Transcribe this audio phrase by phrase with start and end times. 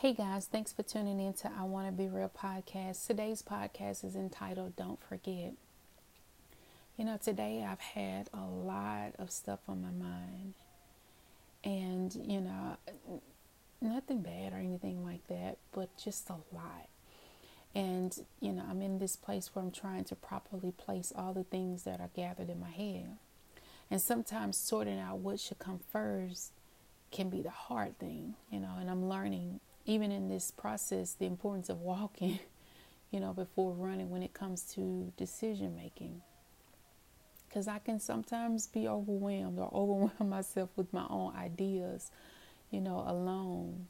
[0.00, 3.06] Hey guys, thanks for tuning in to I Want to Be Real podcast.
[3.06, 5.54] Today's podcast is entitled Don't Forget.
[6.98, 10.52] You know, today I've had a lot of stuff on my mind,
[11.64, 12.76] and you know,
[13.80, 16.90] nothing bad or anything like that, but just a lot.
[17.74, 21.44] And you know, I'm in this place where I'm trying to properly place all the
[21.44, 23.16] things that are gathered in my head.
[23.90, 26.52] And sometimes sorting out what should come first
[27.10, 31.26] can be the hard thing, you know, and I'm learning even in this process, the
[31.26, 32.38] importance of walking,
[33.10, 36.20] you know, before running when it comes to decision making.
[37.48, 42.10] Because I can sometimes be overwhelmed or overwhelm myself with my own ideas,
[42.70, 43.86] you know, alone.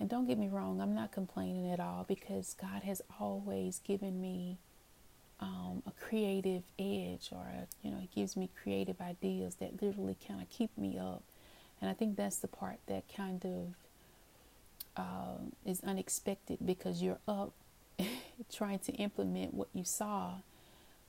[0.00, 4.20] And don't get me wrong, I'm not complaining at all because God has always given
[4.20, 4.58] me
[5.38, 10.16] um, a creative edge or, a, you know, He gives me creative ideas that literally
[10.26, 11.22] kind of keep me up.
[11.80, 13.74] And I think that's the part that kind of
[14.96, 17.52] um, is unexpected because you're up
[18.52, 20.34] trying to implement what you saw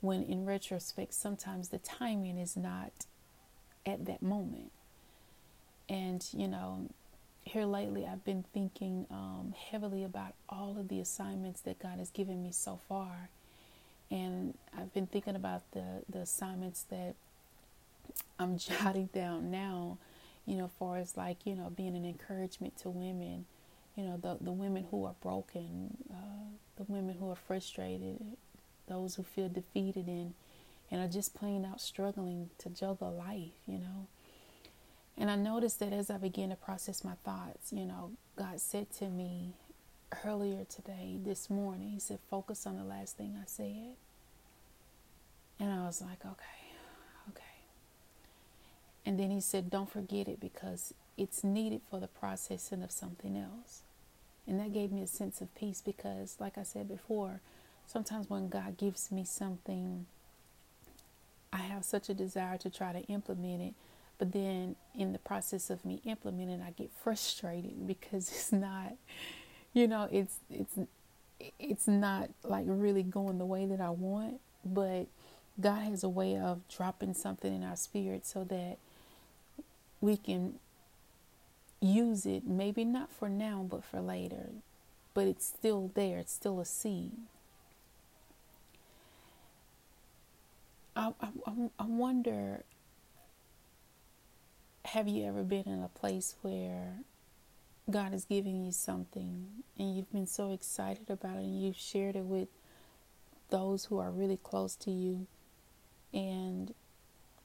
[0.00, 2.92] when in retrospect sometimes the timing is not
[3.86, 4.72] at that moment.
[5.88, 6.88] And you know
[7.42, 12.10] here lately i've been thinking um, heavily about all of the assignments that god has
[12.10, 13.30] given me so far.
[14.10, 17.14] And i've been thinking about the the assignments that
[18.38, 19.98] i'm jotting down now
[20.46, 23.46] you know far as like you know being an encouragement to women
[24.00, 28.18] you know the the women who are broken, uh, the women who are frustrated,
[28.88, 30.32] those who feel defeated and
[30.90, 34.06] and are just plain out struggling to juggle life, you know.
[35.18, 38.90] And I noticed that as I began to process my thoughts, you know, God said
[38.94, 39.52] to me
[40.24, 43.94] earlier today, this morning, He said, focus on the last thing I said.
[45.60, 46.72] And I was like, okay,
[47.28, 47.42] okay.
[49.04, 53.36] And then He said, don't forget it because it's needed for the processing of something
[53.36, 53.82] else.
[54.46, 57.40] And that gave me a sense of peace because, like I said before,
[57.86, 60.06] sometimes when God gives me something,
[61.52, 63.74] I have such a desire to try to implement it.
[64.18, 68.94] But then in the process of me implementing, I get frustrated because it's not,
[69.72, 70.78] you know, it's it's
[71.58, 74.40] it's not like really going the way that I want.
[74.64, 75.06] But
[75.60, 78.78] God has a way of dropping something in our spirit so that
[80.00, 80.58] we can
[81.80, 84.50] use it, maybe not for now, but for later.
[85.14, 87.12] But it's still there, it's still a seed.
[90.94, 91.28] I, I,
[91.78, 92.64] I wonder
[94.86, 96.94] have you ever been in a place where
[97.90, 99.46] God is giving you something
[99.78, 102.48] and you've been so excited about it and you've shared it with
[103.50, 105.26] those who are really close to you
[106.12, 106.74] and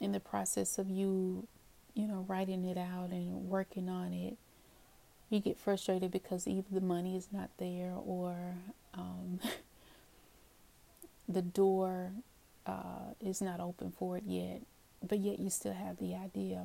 [0.00, 1.46] in the process of you
[1.96, 4.36] you know, writing it out and working on it,
[5.30, 8.36] you get frustrated because either the money is not there or
[8.94, 9.40] um,
[11.28, 12.12] the door
[12.66, 14.60] uh, is not open for it yet,
[15.06, 16.64] but yet you still have the idea.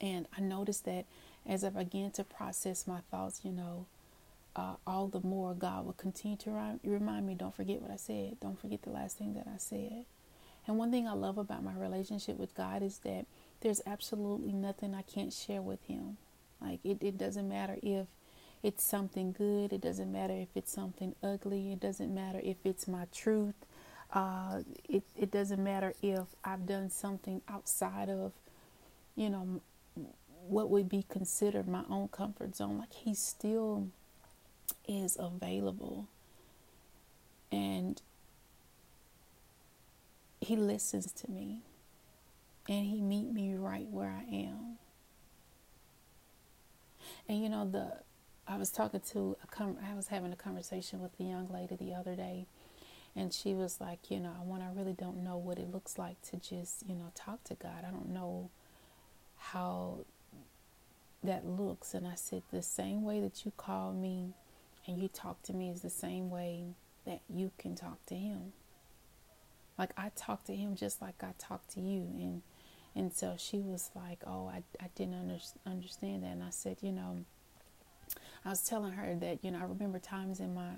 [0.00, 1.06] And I noticed that
[1.46, 3.86] as I began to process my thoughts, you know,
[4.56, 8.38] uh, all the more God will continue to remind me don't forget what I said,
[8.40, 10.04] don't forget the last thing that I said.
[10.66, 13.26] And one thing I love about my relationship with God is that
[13.62, 16.18] there's absolutely nothing I can't share with him.
[16.60, 18.06] Like it, it doesn't matter if
[18.62, 22.86] it's something good, it doesn't matter if it's something ugly, it doesn't matter if it's
[22.86, 23.54] my truth.
[24.12, 28.32] Uh, it, it doesn't matter if I've done something outside of,
[29.16, 29.60] you know,
[30.46, 32.78] what would be considered my own comfort zone.
[32.78, 33.88] Like he still
[34.86, 36.08] is available.
[37.50, 38.00] And
[40.40, 41.60] he listens to me
[42.68, 44.78] and he meet me right where I am.
[47.28, 47.92] And you know the
[48.46, 52.14] I was talking to I was having a conversation with a young lady the other
[52.14, 52.46] day
[53.14, 56.20] and she was like, you know, when I really don't know what it looks like
[56.30, 57.84] to just, you know, talk to God.
[57.86, 58.50] I don't know
[59.36, 59.98] how
[61.22, 64.34] that looks and I said the same way that you call me
[64.86, 66.64] and you talk to me is the same way
[67.06, 68.52] that you can talk to him.
[69.78, 72.42] Like I talk to him just like I talk to you and
[72.94, 76.32] and so she was like, Oh, I, I didn't under, understand that.
[76.32, 77.24] And I said, You know,
[78.44, 80.70] I was telling her that, you know, I remember times in my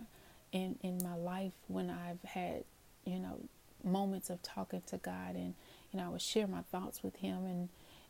[0.52, 2.64] in, in my life when I've had,
[3.04, 3.40] you know,
[3.82, 5.54] moments of talking to God and,
[5.90, 7.68] you know, I would share my thoughts with him and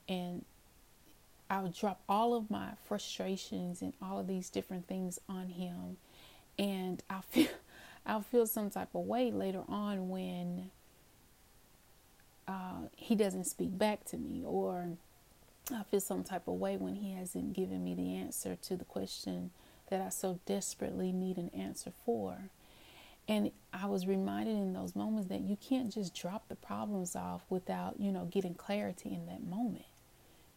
[0.08, 0.44] and
[1.48, 5.96] I would drop all of my frustrations and all of these different things on him
[6.58, 7.48] and I feel
[8.06, 10.63] I'll feel some type of way later on when
[13.04, 14.96] he doesn't speak back to me or
[15.70, 18.84] I feel some type of way when He hasn't given me the answer to the
[18.84, 19.50] question
[19.90, 22.50] that I so desperately need an answer for.
[23.28, 27.42] And I was reminded in those moments that you can't just drop the problems off
[27.50, 29.84] without, you know, getting clarity in that moment.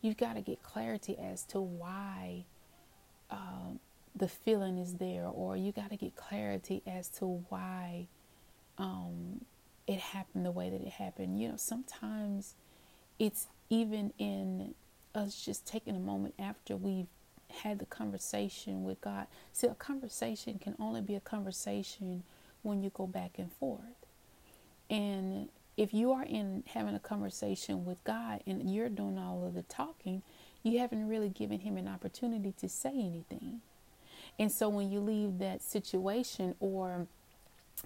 [0.02, 2.46] You've got to get clarity as to why
[3.30, 3.80] um,
[4.16, 8.08] the feeling is there, or you got to get clarity as to why
[8.78, 9.42] um,
[9.88, 11.42] it happened the way that it happened.
[11.42, 12.56] You know, sometimes
[13.18, 14.76] it's even in
[15.16, 17.08] us just taking a moment after we've
[17.64, 19.28] had the conversation with God.
[19.54, 22.24] See, a conversation can only be a conversation
[22.62, 24.06] when you go back and forth.
[24.90, 29.54] And if you are in having a conversation with God and you're doing all of
[29.54, 30.22] the talking,
[30.64, 33.62] you haven't really given him an opportunity to say anything.
[34.40, 37.08] And so when you leave that situation or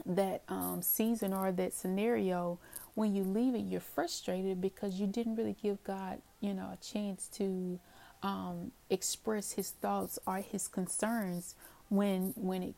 [0.06, 2.60] that um, season or that scenario,
[2.96, 6.78] when you leave it, you're frustrated because you didn't really give God, you know, a
[6.84, 7.80] chance to
[8.24, 11.56] um, express His thoughts or His concerns
[11.90, 12.76] when when it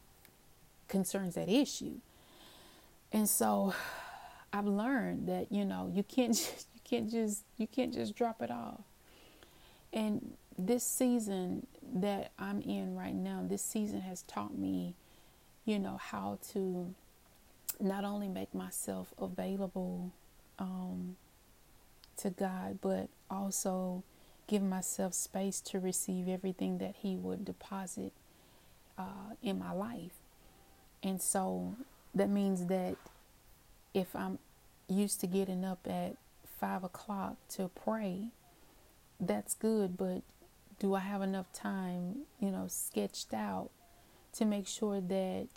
[0.88, 1.96] concerns that issue.
[3.12, 3.74] And so,
[4.52, 8.42] I've learned that you know you can't just, you can't just you can't just drop
[8.42, 8.82] it off.
[9.92, 14.96] And this season that I'm in right now, this season has taught me,
[15.66, 16.94] you know, how to
[17.80, 20.12] not only make myself available
[20.60, 21.16] um,
[22.18, 24.04] to God, but also
[24.48, 28.14] give myself space to receive everything that He would deposit
[28.98, 30.14] uh, in my life.
[31.02, 31.76] And so
[32.14, 32.96] that means that
[33.94, 34.40] if I'm
[34.88, 36.16] used to getting up at
[36.60, 38.30] five o'clock to pray,
[39.20, 40.22] that's good, but
[40.80, 43.70] do I have enough time, you know, sketched out
[44.34, 45.48] to make sure that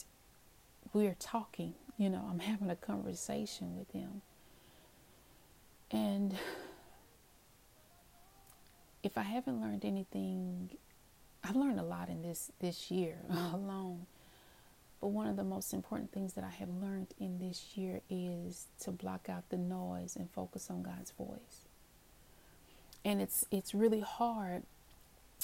[0.92, 1.74] we're talking?
[1.98, 4.20] You know, I'm having a conversation with him.
[5.90, 6.37] And
[9.02, 10.70] if I haven't learned anything,
[11.43, 14.06] I've learned a lot in this this year alone.
[15.00, 18.66] But one of the most important things that I have learned in this year is
[18.81, 21.66] to block out the noise and focus on God's voice.
[23.04, 24.64] And it's it's really hard.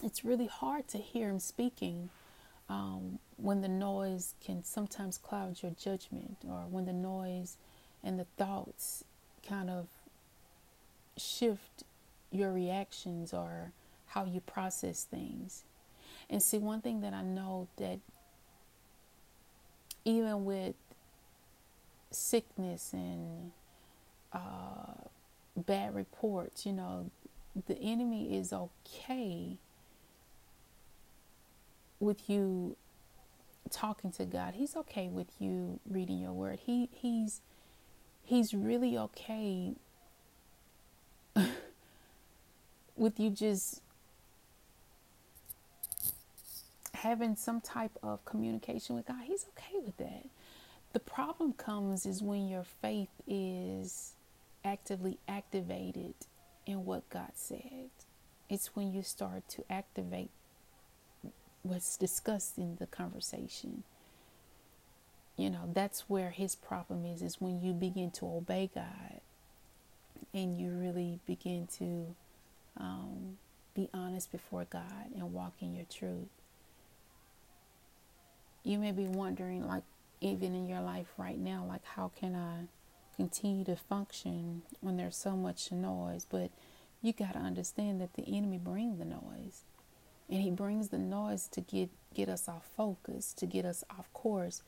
[0.02, 2.10] It's really hard to hear him speaking
[2.72, 7.58] um, when the noise can sometimes cloud your judgment, or when the noise
[8.02, 9.04] and the thoughts
[9.46, 9.88] kind of
[11.18, 11.82] shift
[12.30, 13.72] your reactions or
[14.06, 15.64] how you process things.
[16.30, 17.98] And see, one thing that I know that
[20.06, 20.74] even with
[22.10, 23.52] sickness and
[24.32, 24.94] uh,
[25.56, 27.10] bad reports, you know,
[27.66, 29.58] the enemy is okay
[32.02, 32.76] with you
[33.70, 34.54] talking to God.
[34.54, 36.58] He's okay with you reading your word.
[36.66, 37.40] He he's
[38.24, 39.74] he's really okay
[42.96, 43.80] with you just
[46.94, 49.22] having some type of communication with God.
[49.24, 50.26] He's okay with that.
[50.92, 54.14] The problem comes is when your faith is
[54.64, 56.14] actively activated
[56.66, 57.90] in what God said.
[58.50, 60.30] It's when you start to activate
[61.62, 63.84] what's discussed in the conversation.
[65.36, 69.20] You know, that's where his problem is, is when you begin to obey God
[70.34, 72.14] and you really begin to
[72.78, 73.38] um,
[73.74, 76.28] be honest before God and walk in your truth.
[78.64, 79.82] You may be wondering, like,
[80.20, 82.68] even in your life right now, like, how can I
[83.16, 86.26] continue to function when there's so much noise?
[86.28, 86.50] But
[87.00, 89.62] you got to understand that the enemy brings the noise.
[90.30, 94.12] And he brings the noise to get, get us off focus, to get us off
[94.12, 94.62] course,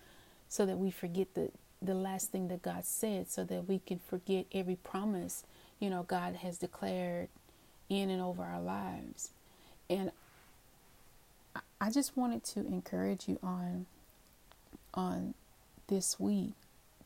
[0.49, 3.99] so that we forget the, the last thing that God said, so that we can
[3.99, 5.45] forget every promise,
[5.81, 7.29] you know, God has declared
[7.89, 9.31] in and over our lives.
[9.89, 10.11] And
[11.81, 13.87] I just wanted to encourage you on
[14.95, 15.35] on
[15.89, 16.55] this week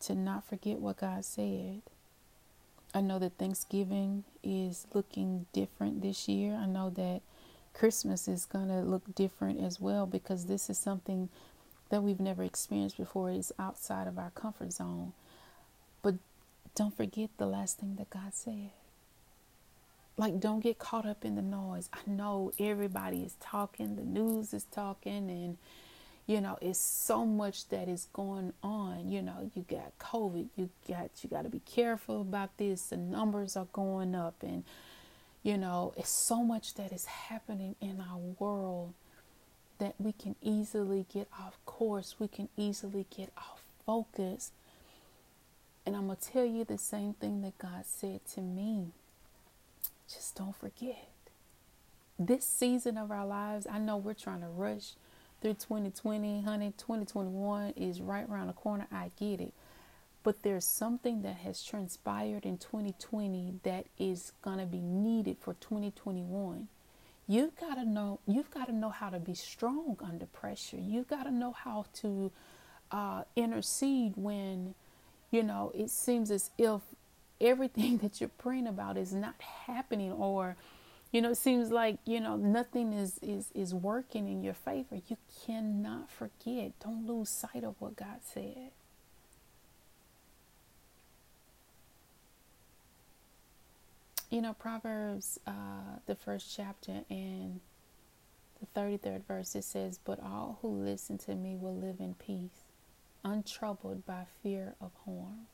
[0.01, 1.81] to not forget what God said.
[2.95, 6.55] I know that Thanksgiving is looking different this year.
[6.55, 7.23] I know that
[7.79, 11.29] Christmas is going to look different as well because this is something
[11.91, 13.31] that we've never experienced before.
[13.31, 15.13] It's outside of our comfort zone.
[16.03, 16.17] But
[16.75, 18.71] don't forget the last thing that God said.
[20.17, 21.89] Like, don't get caught up in the noise.
[21.93, 25.57] I know everybody is talking, the news is talking, and
[26.27, 30.69] you know it's so much that is going on you know you got covid you
[30.87, 34.63] got you got to be careful about this the numbers are going up and
[35.43, 38.95] you know, it's so much that is happening in our world
[39.79, 42.17] that we can easily get off course.
[42.19, 44.53] We can easily get off focus.
[45.87, 48.89] And I'm going to tell you the same thing that God said to me.
[50.09, 51.09] Just don't forget.
[52.19, 54.95] this season of our lives, I know we're trying to rush
[55.41, 56.73] through 2020, honey.
[56.77, 58.87] 2021 is right around the corner.
[58.93, 59.53] I get it.
[60.23, 65.55] But there's something that has transpired in 2020 that is going to be needed for
[65.55, 66.69] 2021.
[67.27, 70.79] You've got to know you've got to know how to be strong under pressure.
[70.79, 72.33] You've got to know how to
[72.91, 74.75] uh, intercede when
[75.31, 76.81] you know it seems as if
[77.41, 79.35] everything that you're praying about is not
[79.67, 80.57] happening or
[81.13, 84.97] you know it seems like you know nothing is is is working in your favor
[85.09, 88.71] you cannot forget don't lose sight of what god said
[94.31, 97.61] you know proverbs uh the first chapter and
[98.61, 102.67] the 33rd verse it says but all who listen to me will live in peace
[103.25, 105.47] untroubled by fear of harm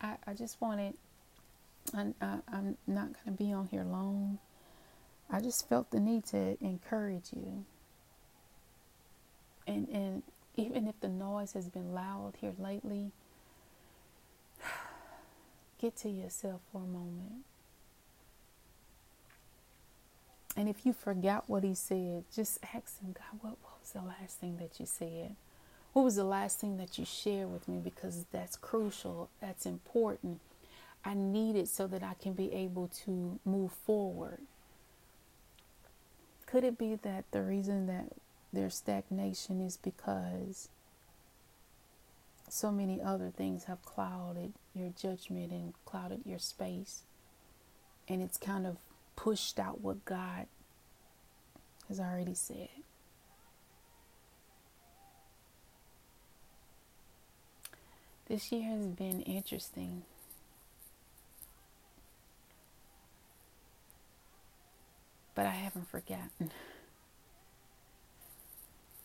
[0.00, 0.94] I, I just wanted,
[1.94, 4.38] I, I, I'm not going to be on here long.
[5.30, 7.64] I just felt the need to encourage you.
[9.66, 10.22] And, and
[10.54, 13.12] even if the noise has been loud here lately,
[15.80, 17.44] get to yourself for a moment.
[20.56, 24.00] And if you forgot what he said, just ask him, God, what, what was the
[24.00, 25.36] last thing that you said?
[25.92, 27.78] What was the last thing that you shared with me?
[27.82, 30.40] Because that's crucial, that's important.
[31.04, 34.40] I need it so that I can be able to move forward.
[36.46, 38.12] Could it be that the reason that
[38.52, 40.68] there's stagnation is because
[42.48, 47.02] so many other things have clouded your judgment and clouded your space?
[48.08, 48.76] And it's kind of
[49.16, 50.46] pushed out what God
[51.88, 52.68] has already said.
[58.28, 60.02] This year has been interesting.
[65.34, 66.50] But I haven't forgotten.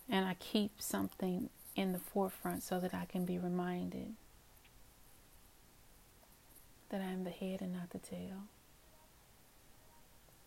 [0.10, 4.14] And I keep something in the forefront so that I can be reminded
[6.90, 8.44] that I am the head and not the tail,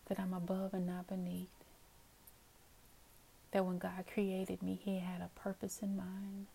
[0.07, 1.47] that I'm above and not beneath,
[3.51, 6.45] that when God created me, He had a purpose in mind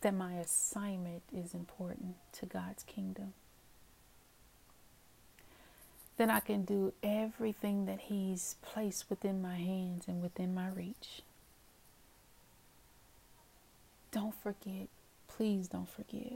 [0.00, 3.34] that my assignment is important to God's kingdom.
[6.16, 11.22] Then I can do everything that He's placed within my hands and within my reach.
[14.14, 14.88] Don't forget.
[15.26, 16.34] Please don't forget.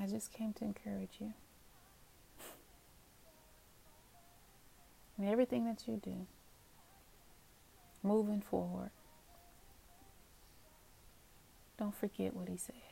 [0.00, 1.32] I just came to encourage you.
[5.18, 6.28] In everything that you do
[8.04, 8.90] moving forward.
[11.80, 12.89] Don't forget what he said.